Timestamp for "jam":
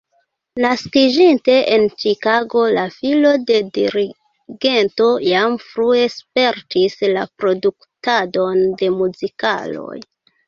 5.27-5.57